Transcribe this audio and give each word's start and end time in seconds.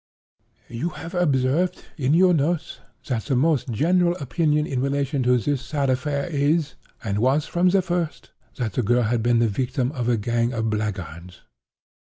"You 0.67 0.89
have 0.97 1.13
observed, 1.13 1.83
in 1.95 2.15
your 2.15 2.33
notes, 2.33 2.79
that 3.05 3.25
the 3.25 3.35
most 3.35 3.69
general 3.69 4.15
opinion 4.15 4.65
in 4.65 4.81
relation 4.81 5.21
to 5.21 5.37
this 5.37 5.61
sad 5.61 5.91
affair 5.91 6.25
is, 6.25 6.73
and 7.03 7.19
was 7.19 7.45
from 7.45 7.69
the 7.69 7.83
first, 7.83 8.31
that 8.55 8.73
the 8.73 8.81
girl 8.81 9.03
had 9.03 9.21
been 9.21 9.37
the 9.37 9.47
victim 9.47 9.91
of 9.91 10.09
a 10.09 10.17
gang 10.17 10.53
of 10.53 10.71
blackguards. 10.71 11.43